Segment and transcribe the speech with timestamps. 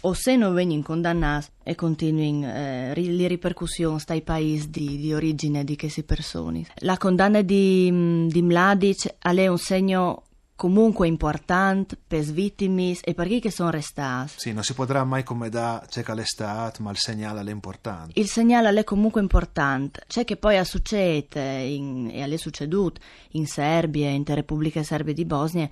[0.00, 5.64] o se non vengono condannati e continuano eh, le ripercussioni stai paesi di, di, origine
[5.64, 6.66] di queste persone.
[6.78, 10.22] La condanna di, di Mladic è un segno
[10.58, 14.32] comunque importante per le vittime e per chi che sono restati.
[14.36, 18.18] Sì, non si potrà mai come da c'è che l'estate, ma il segnale è importante.
[18.18, 20.02] Il segnale è comunque importante.
[20.08, 23.00] C'è che poi succede in, e è succeduto
[23.32, 25.70] in Serbia, in Repubblica Serbia di Bosnia,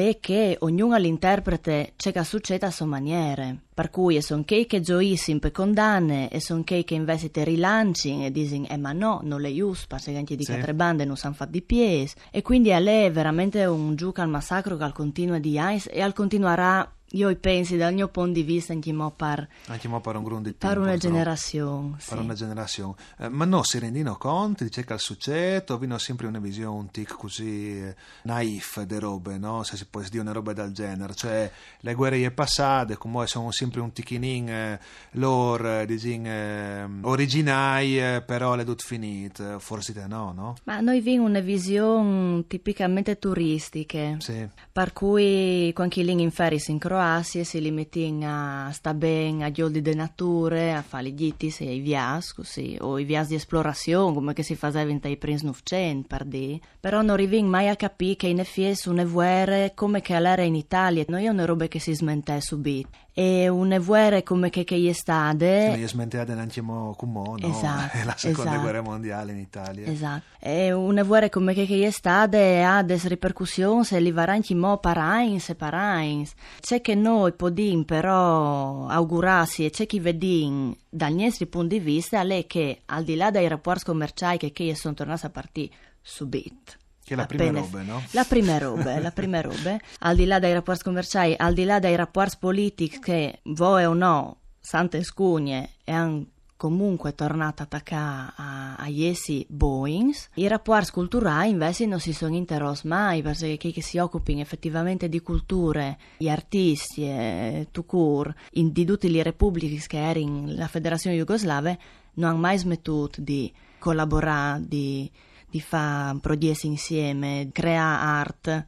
[0.00, 3.54] è che ognuno l'interprete che succede a sua maniera.
[3.74, 8.24] Per cui sono che che gioiscono per condanne e sono che che invece te rilanci
[8.24, 10.52] e dicono eh ma no, non le giusto perché anche di sì.
[10.52, 14.20] altre bande non sanno fare di pies e quindi a lei è veramente un gioco
[14.20, 18.32] al massacro che al continua di Ais e al continuerà io penso dal mio punto
[18.32, 22.18] di vista anche mo per, anche mo per un di tempo per una generazione per
[22.18, 26.40] una generazione eh, ma no si rendono conto dice che al successo vino sempre una
[26.40, 29.62] visione un tic così eh, naif de robe no?
[29.62, 33.80] se si può dire una roba del genere cioè le guerre passate come sono sempre
[33.80, 34.80] un ticchinin eh,
[35.12, 40.56] loro eh, diciamo eh, originali eh, però le tut finite forse te no no?
[40.64, 44.48] ma noi abbiamo una visione tipicamente turistica sì.
[44.72, 49.82] per cui quando in ferie in Croazia Croazia si limitano a sta bene a giorni
[49.82, 54.14] di natura, a fare gli itis e i viaggi, così, o i viaggi di esplorazione,
[54.14, 56.60] come si faceva in i primi novecento, per dire.
[56.80, 60.54] Però non arriviamo mai a capire che in effetti sono guerre come che l'era in
[60.54, 62.88] Italia, non è una roba che si smente subito.
[63.16, 65.72] E una guerra come che, che è stata...
[65.72, 67.36] Sì, è smentata neanche come no?
[67.38, 67.96] Esatto.
[67.98, 68.60] È la seconda esatto.
[68.62, 69.86] guerra mondiale in Italia.
[69.86, 70.24] Esatto.
[70.40, 72.36] E una guerra come che, che è stata
[72.68, 76.32] ha delle ripercussioni e li varrà anche mo parains e parains.
[76.60, 82.20] C'è che noi possiamo però augurarsi e c'è chi vediamo dal nostro punto di vista
[82.22, 85.70] è che al di là dei rapporti commerciali che, che sono tornati a partire
[86.02, 88.02] subito che è la prima Appena, roba, no?
[88.12, 91.78] La prima roba, la prima roba, al di là dei rapporti commerciali, al di là
[91.78, 96.26] dei rapporti politici che voi o no, sante scugne, e hanno
[96.56, 102.34] comunque tornato a attaccare a, a essi Boeing, i rapporti culturali invece non si sono
[102.34, 108.86] interrossi mai, perché chi si occupano effettivamente di culture, gli artisti, e Tukur, in, di
[108.86, 111.76] tutte le repubbliche che erano la federazione jugoslava,
[112.14, 115.10] non hanno mai smettuto di collaborare, di
[115.54, 118.66] di fare progetti insieme, crea arte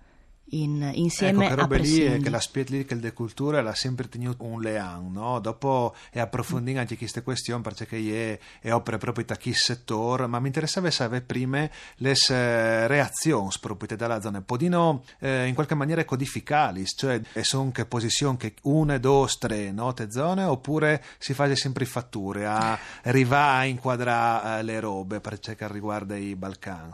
[0.51, 4.45] in, insieme ecco, a robe lì è che la Spietlica de cultura l'ha sempre tenuto
[4.45, 5.41] un lean no?
[5.41, 10.39] dopo è approfondito anche queste questioni perché è, è opera proprio da chi settore ma
[10.39, 12.15] mi interessava sapere prima le
[12.87, 18.55] reazioni proprio dalla zona podino eh, in qualche maniera codificali cioè sono che posizioni che
[18.63, 19.93] una, due, tre no?
[19.95, 25.39] te zone oppure si fa sempre fatture a arrivare a inquadrare eh, le robe per
[25.39, 26.93] ciò che riguarda i Balcani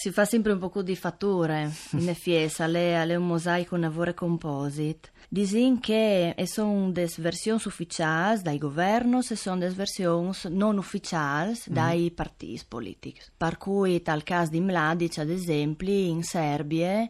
[0.00, 2.32] si fa sempre un po' di fatture in effetti,
[2.62, 5.10] è, è un mosaico un lavoro composite.
[5.28, 11.72] Dicono che sono delle versioni ufficiali dai governi e sono delle versioni non ufficiali mm.
[11.74, 13.20] dai partiti politici.
[13.36, 17.06] Per cui, tal caso di Mladic, ad esempio, in Serbia,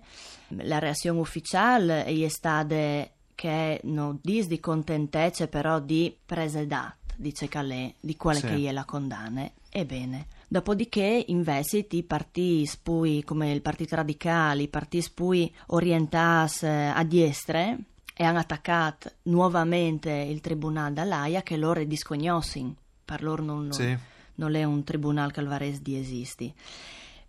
[0.49, 7.95] la reazione ufficiale è stata che non dice di contentezza, però di presedat, dice Calais,
[8.01, 8.47] di quale sì.
[8.47, 9.49] che è la condanna.
[9.71, 10.39] Ebbene.
[10.52, 17.05] Dopodiché invece i partiti spui come il Partito Radicale, i partiti spui orientati eh, a
[17.05, 17.76] destra
[18.12, 22.75] e hanno attaccato nuovamente il Tribunale dall'AIA che loro discognoscono,
[23.05, 23.97] per loro non, sì.
[24.35, 26.53] non è un tribunale calvarese di esisti.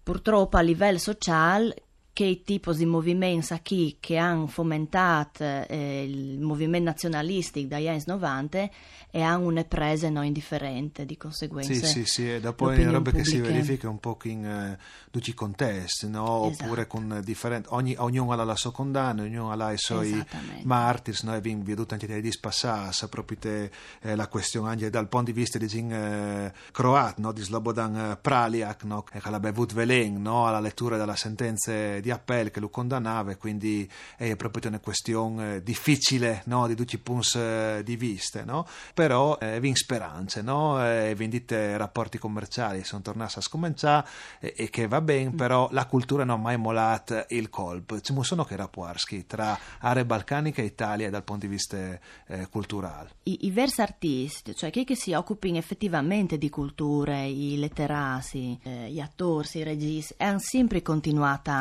[0.02, 1.76] Purtroppo a livello sociale
[2.14, 8.70] che tipi di movimenti qui che hanno fomentato eh, il movimento nazionalistico dagli anni 90
[9.14, 11.74] e hanno una presa non indifferente di conseguenza.
[11.74, 14.82] Sì, sì, sì, e dopo è una roba che si verifica un po' in uh,
[15.12, 16.48] tutti i contesti, no?
[16.48, 16.64] esatto.
[16.64, 20.24] oppure con differenti, ogni, ognuno ha la sua condanna, ognuno ha i suoi
[20.64, 21.34] martiri, no?
[21.34, 23.72] e abbiamo veduto anche dei dispassati, proprio te,
[24.02, 27.32] eh, la questione anche dal punto di vista di eh, croato, no?
[27.34, 29.04] di Slobodan Praliak, no?
[29.04, 30.48] che aveva bevuto velen no?
[30.48, 35.64] alla lettura della sentenza di appello che lo condannava, quindi è proprio una questione eh,
[35.64, 36.68] difficile no?
[36.68, 38.68] di tutti i punti eh, di vista, no?
[38.94, 40.84] però eh, vin speranze, no?
[40.84, 44.08] eh, vendite rapporti commerciali sono tornati a scominciare
[44.40, 45.36] e, e, che va bene, mm.
[45.36, 48.00] però la cultura non ha mai molato il colpo.
[48.00, 53.10] Ci sono che rapporti tra aree balcaniche e Italia dal punto di vista eh, culturale.
[53.24, 58.90] I, I versi artisti, cioè chi che si occupino effettivamente di culture, i letterati, eh,
[58.90, 61.52] gli attori, i registi, hanno sempre continuato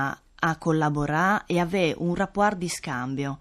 [0.41, 3.39] a collaborare e avere un rapporto di scambio.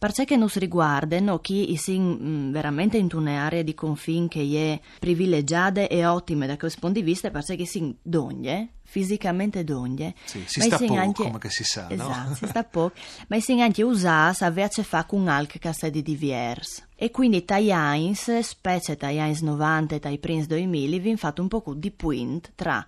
[0.00, 5.88] Perché che nos riguardano chi si mm, veramente in un'area di confine che è privilegiata
[5.88, 10.14] e ottima da questo punto di vista, perché che si dogne, fisicamente dogne.
[10.24, 12.34] Sì, si sta poco, anche, come si sa, esatto, no?
[12.34, 12.96] si sta poco,
[13.28, 16.82] ma si anche usare avere a che fare con altri castedi diversi.
[16.96, 21.48] E quindi tai Heinz, specie tai Heinz 90 e tai Prince 2000, vi fatto un
[21.48, 22.84] po' di point tra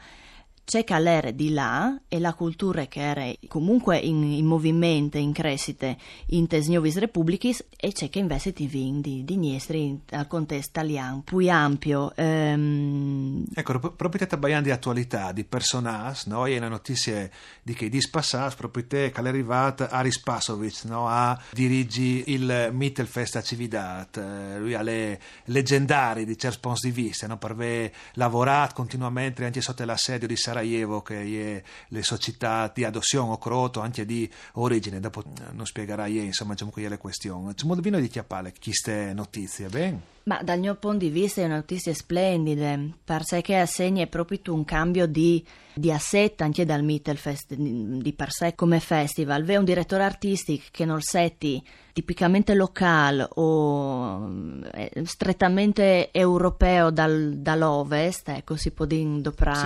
[0.65, 5.33] c'è che l'era di là e la cultura che era comunque in, in movimento, in
[5.33, 5.95] crescita
[6.27, 11.51] in tesnovis repubblicis e c'è che invece ti vindi di Niestri al contesto italiano più
[11.51, 12.13] ampio.
[12.17, 13.45] Um...
[13.53, 16.47] Ecco, proprio te baian di attualità, di personas, no?
[16.47, 17.29] E la notizia
[17.63, 21.09] di che dispassas, proprio te che è arrivato a Rispasovic, no?
[21.09, 27.03] A dirigi il Mittelfest a Cividat, eh, lui ha le leggendari di certi punti di
[27.03, 27.37] vista, no?
[27.37, 32.85] Per aver lavorato continuamente anche sotto l'assedio di San Sarajevo, che è le società di
[32.85, 37.55] adozione o croto, anche di origine, dopo non spiegherai, insomma, diciamo che è le questioni.
[37.55, 40.12] C'è modo di chiappare queste notizie, bene?
[40.25, 45.07] Ma dal mio punto di vista è una notizia splendida, perché assegna proprio un cambio
[45.07, 49.43] di, di assetto anche dal Mittelfest di, di per sé come festival.
[49.43, 51.61] V'è un direttore artistico che non setti
[51.93, 59.03] tipicamente locale o eh, strettamente europeo dal, dall'ovest, ecco si può dire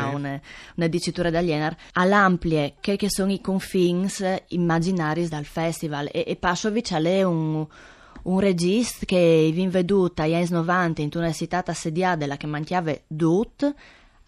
[0.09, 0.15] sì.
[0.15, 0.41] una,
[0.77, 4.09] una dicitura dall'Ienar, all'amplie che, che sono i confini
[4.49, 7.67] immaginari dal festival e, e Passovic è un
[8.27, 13.75] un regista che vi veduto agli anni 90 in città assediata che mangiava tutto,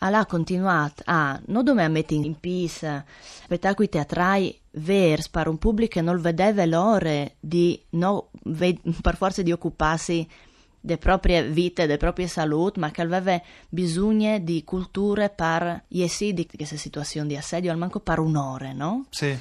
[0.00, 3.04] ha continuato a non dover mettere in pista
[3.42, 8.30] spettacoli teatrali veri per un pubblico che non vedeva l'ora di, no,
[9.02, 10.26] per forza di occuparsi
[10.80, 16.32] delle proprie vite, delle proprie salute, ma che aveva bisogno di culture per gli sì
[16.32, 19.06] di questa situazione di assedio, al manco per un'ora, no?
[19.10, 19.36] Sì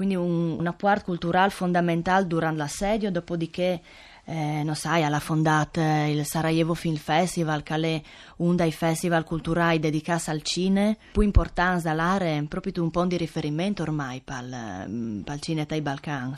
[0.00, 3.82] quindi un, un apport culturale fondamentale durante l'assedio, dopodiché
[4.24, 8.02] eh, non sai, ha fondato il Sarajevo Film Festival, che è
[8.36, 13.82] uno dei festival culturali dedicati al cinema, più importante dall'area, proprio un po' di riferimento
[13.82, 14.42] ormai per
[14.88, 16.34] il cinema dei Balcani.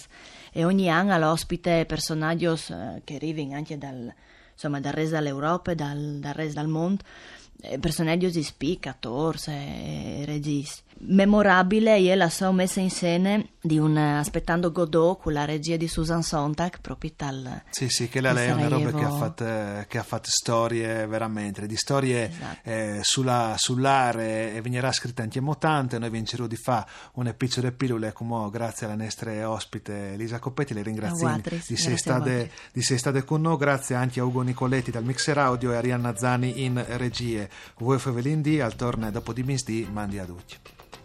[0.51, 4.13] E ogni anno l'ospite personaggi eh, che arrivano anche dal,
[4.55, 7.05] insomma, dal resto dell'Europa e dal, dal resto del mondo,
[7.61, 13.79] eh, personaggi di spicca, attori e registi memorabile è la sua messa in scena di
[13.79, 18.49] un Aspettando Godot con la regia di Susan Sontag proprio tal sì sì che lei
[18.49, 19.45] è una roba che ha, fatto,
[19.89, 22.69] che ha fatto storie veramente di storie esatto.
[22.69, 28.13] eh, sulla, sull'are e venirà scritta anche mutante noi vinceremo di fa una piccola pillole
[28.13, 33.25] come grazie alla nostra ospite Elisa Coppetti le ringrazio di sei state, di sei state
[33.25, 36.83] con noi grazie anche a Ugo Nicoletti dal mixer audio e a Arianna Zani in
[36.97, 37.49] regie.
[37.79, 40.57] Voi Fevelin di al torne dopo di misdì mandi a tutti